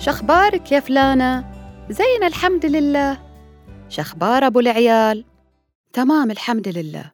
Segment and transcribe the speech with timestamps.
[0.00, 1.44] شخبارك يا فلانة؟
[1.90, 3.18] زين الحمد لله
[3.88, 5.24] شخبار أبو العيال؟
[5.92, 7.10] تمام الحمد لله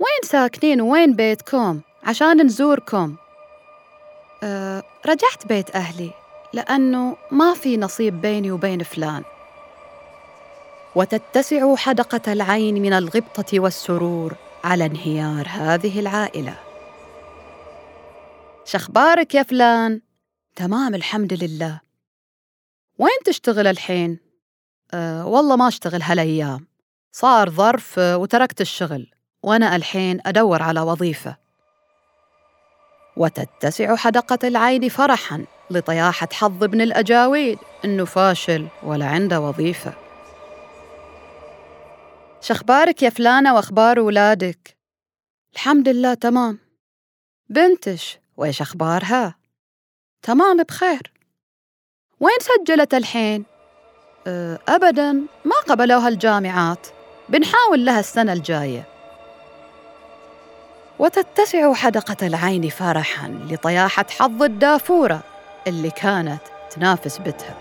[0.00, 3.16] وين ساكنين وين بيتكم عشان نزوركم؟
[4.42, 6.10] أه رجعت بيت أهلي
[6.52, 9.22] لأنه ما في نصيب بيني وبين فلان
[10.94, 14.34] وتتسع حدقة العين من الغبطة والسرور
[14.64, 16.54] على انهيار هذه العائلة
[18.64, 20.00] شخبارك يا فلان؟
[20.56, 21.80] تمام الحمد لله
[22.98, 24.18] وين تشتغل الحين؟
[24.94, 26.66] أه والله ما أشتغل هالأيام
[27.12, 29.10] صار ظرف وتركت الشغل
[29.42, 31.36] وأنا الحين أدور على وظيفة
[33.16, 39.94] وتتسع حدقة العين فرحاً لطياحة حظ ابن الأجاويد إنه فاشل ولا عنده وظيفة
[42.40, 44.76] شخبارك يا فلانة وأخبار ولادك؟
[45.54, 46.58] الحمد لله تمام
[47.48, 49.39] بنتش وإيش أخبارها؟
[50.22, 51.12] تمام بخير
[52.20, 53.44] وين سجلت الحين؟
[54.26, 55.12] أه أبداً
[55.44, 56.86] ما قبلوها الجامعات
[57.28, 58.84] بنحاول لها السنة الجاية
[60.98, 65.22] وتتسع حدقة العين فرحاً لطياحة حظ الدافورة
[65.66, 66.40] اللي كانت
[66.70, 67.54] تنافس بتها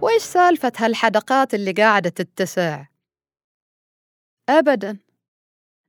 [0.00, 2.89] وإيش سالفة هالحدقات اللي قاعدة تتسع؟
[4.58, 4.98] أبداً.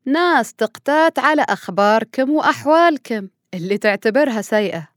[0.05, 4.87] ناس تقتات على أخباركم وأحوالكم اللي تعتبرها سيئة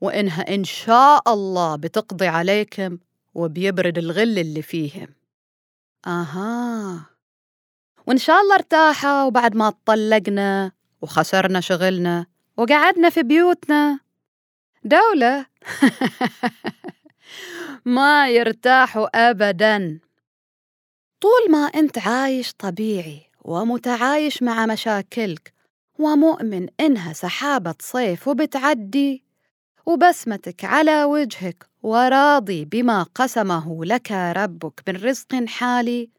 [0.00, 2.98] وإنها إن شاء الله بتقضي عليكم
[3.34, 5.08] وبيبرد الغل اللي فيهم.
[6.06, 7.06] آها.
[8.06, 10.72] وإن شاء الله ارتاحوا وبعد ما طلقنا
[11.02, 14.00] وخسرنا شغلنا وقعدنا في بيوتنا.
[14.84, 15.46] دولة.
[17.84, 19.98] ما يرتاحوا أبداً.
[21.20, 25.54] طول ما أنت عايش طبيعي ومتعايش مع مشاكلك
[25.98, 29.24] ومؤمن إنها سحابة صيف وبتعدي
[29.86, 36.10] وبسمتك على وجهك وراضي بما قسمه لك ربك من رزق حالي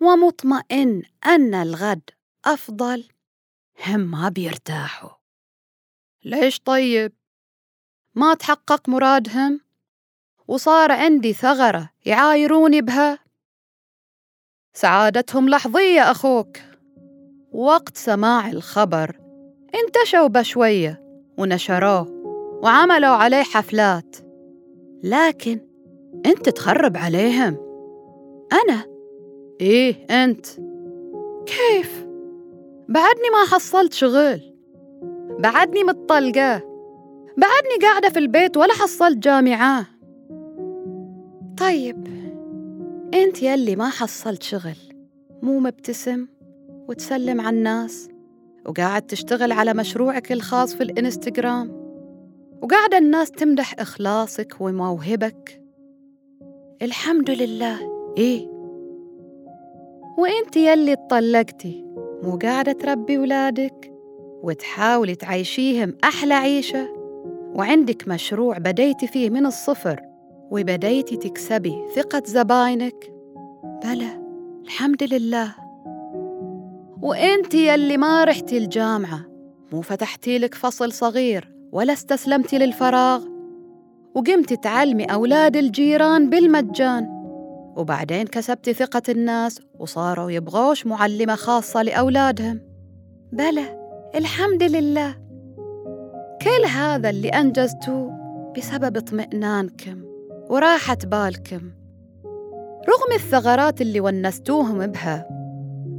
[0.00, 2.10] ومطمئن أن الغد
[2.44, 3.08] أفضل
[3.86, 5.10] هم ما بيرتاحوا
[6.24, 7.12] ليش طيب؟
[8.14, 9.60] ما تحقق مرادهم؟
[10.48, 13.23] وصار عندي ثغرة يعايروني بها؟
[14.76, 16.56] سعادتهم لحظية أخوك.
[17.52, 19.16] وقت سماع الخبر
[19.74, 21.02] انتشوا بشوية
[21.38, 22.08] ونشروه
[22.62, 24.16] وعملوا عليه حفلات.
[25.02, 25.60] لكن
[26.26, 27.56] أنت تخرب عليهم.
[28.52, 28.84] أنا؟
[29.60, 30.46] إيه أنت؟
[31.46, 32.06] كيف؟
[32.88, 34.54] بعدني ما حصلت شغل.
[35.38, 36.62] بعدني متطلقة.
[37.36, 39.86] بعدني قاعدة في البيت ولا حصلت جامعة.
[41.58, 42.23] طيب
[43.14, 44.76] أنت يلي ما حصلت شغل
[45.42, 46.26] مو مبتسم
[46.88, 48.08] وتسلم على الناس
[48.66, 51.84] وقاعد تشتغل على مشروعك الخاص في الإنستغرام
[52.62, 55.62] وقاعدة الناس تمدح إخلاصك وموهبك.
[56.82, 57.78] الحمد لله.
[58.18, 58.48] إيه.
[60.18, 61.84] وإنت يلي اتطلقتي
[62.22, 63.92] مو قاعدة تربي ولادك
[64.42, 66.88] وتحاولي تعيشيهم أحلى عيشة
[67.54, 70.13] وعندك مشروع بديتي فيه من الصفر.
[70.54, 73.12] وبديتي تكسبي ثقة زباينك.
[73.84, 74.22] بلى
[74.64, 75.54] الحمد لله.
[77.02, 79.20] وإنت يلي ما رحتي الجامعة.
[79.72, 83.24] مو فتحتي لك فصل صغير ولا استسلمتي للفراغ.
[84.14, 87.08] وقمتي تعلمي أولاد الجيران بالمجان.
[87.76, 92.60] وبعدين كسبتي ثقة الناس وصاروا يبغوش معلمة خاصة لأولادهم.
[93.32, 93.78] بلى
[94.14, 95.14] الحمد لله.
[96.42, 98.12] كل هذا اللي أنجزتوه
[98.56, 100.13] بسبب اطمئنانكم.
[100.50, 101.70] وراحة بالكم.
[102.88, 105.28] رغم الثغرات اللي ونستوهم بها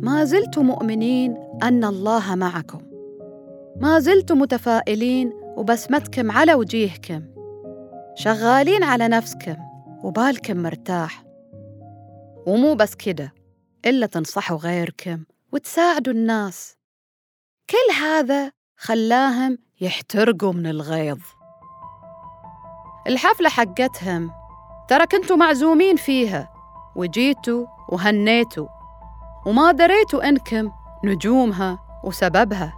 [0.02, 2.82] ما زلتم مؤمنين أن الله معكم.
[3.82, 7.24] ما زلتم متفائلين وبسمتكم على وجيهكم.
[8.16, 9.56] شغالين على نفسكم
[10.04, 11.26] وبالكم مرتاح.
[12.48, 13.34] ومو بس كده
[13.86, 16.76] إلا تنصحوا غيركم وتساعدوا الناس.
[17.70, 21.20] كل هذا خلاهم يحترقوا من الغيظ.
[23.08, 24.32] الحفلة حقتهم.
[24.88, 26.50] ترى كنتوا معزومين فيها.
[26.96, 28.68] وجيتوا وهنيتوا.
[29.46, 30.72] وما دريتوا إنكم
[31.04, 32.74] نجومها وسببها.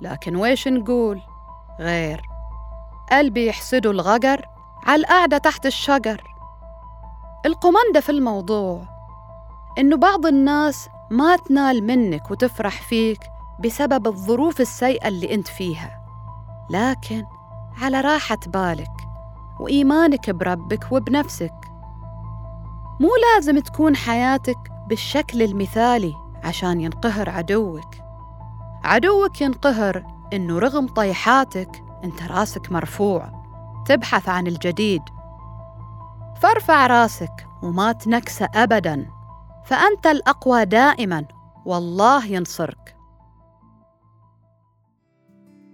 [0.00, 1.20] لكن ويش نقول؟
[1.80, 2.22] غير.
[3.12, 4.46] قلبي يحسدوا الغقر
[4.86, 6.24] على القعدة تحت الشجر.
[7.46, 8.82] القمندة في الموضوع.
[9.78, 13.20] إنه بعض الناس ما تنال منك وتفرح فيك
[13.60, 16.00] بسبب الظروف السيئة اللي أنت فيها.
[16.70, 17.26] لكن
[17.82, 18.95] على راحة بالك.
[19.60, 21.54] وإيمانك بربك وبنفسك.
[23.00, 24.58] مو لازم تكون حياتك
[24.88, 26.14] بالشكل المثالي
[26.44, 27.90] عشان ينقهر عدوك.
[28.84, 33.46] عدوك ينقهر إنه رغم طيحاتك أنت راسك مرفوع.
[33.86, 35.02] تبحث عن الجديد.
[36.40, 39.06] فارفع راسك وما تنكسى أبداً.
[39.64, 41.24] فأنت الأقوى دائماً.
[41.64, 42.96] والله ينصرك.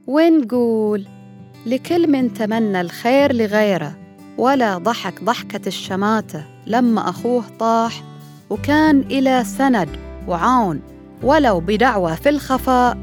[0.06, 1.21] ونقول
[1.66, 3.94] لكل من تمنى الخير لغيره
[4.38, 8.02] ولا ضحك ضحكة الشماتة لما أخوه طاح
[8.50, 9.88] وكان إلى سند
[10.28, 10.80] وعون
[11.22, 12.98] ولو بدعوة في الخفاء.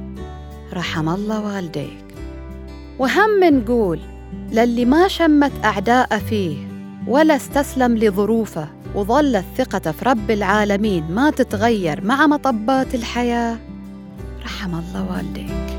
[0.74, 2.06] رحم الله والديك.
[3.00, 4.00] وهم نقول
[4.52, 6.58] للي ما شمت أعداء فيه
[7.08, 13.58] ولا استسلم لظروفه وظلت ثقته في رب العالمين ما تتغير مع مطبات الحياة.
[14.44, 15.79] رحم الله والديك.